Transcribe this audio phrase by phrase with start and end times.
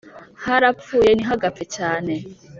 [0.43, 2.13] harapfuye ntihagapfe cyane